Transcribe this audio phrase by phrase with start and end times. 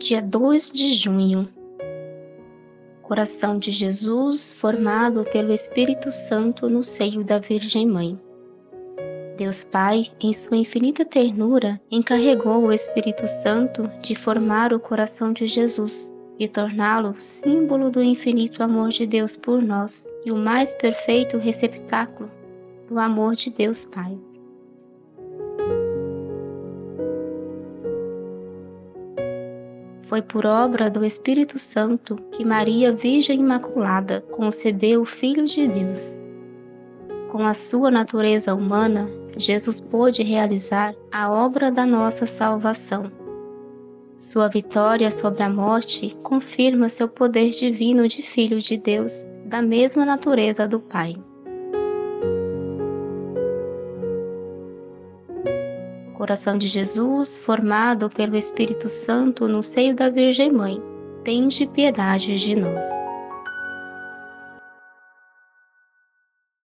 [0.00, 1.46] dia 2 de junho.
[3.02, 8.18] Coração de Jesus formado pelo Espírito Santo no seio da Virgem Mãe.
[9.36, 15.46] Deus Pai, em sua infinita ternura, encarregou o Espírito Santo de formar o coração de
[15.46, 21.36] Jesus e torná-lo símbolo do infinito amor de Deus por nós e o mais perfeito
[21.36, 22.30] receptáculo
[22.88, 24.18] do amor de Deus Pai.
[30.10, 36.20] Foi por obra do Espírito Santo que Maria, Virgem Imaculada, concebeu o Filho de Deus.
[37.30, 43.12] Com a sua natureza humana, Jesus pôde realizar a obra da nossa salvação.
[44.16, 50.04] Sua vitória sobre a morte confirma seu poder divino de Filho de Deus, da mesma
[50.04, 51.14] natureza do Pai.
[56.20, 60.78] Coração de Jesus, formado pelo Espírito Santo no seio da Virgem Mãe,
[61.24, 62.86] tende piedade de nós.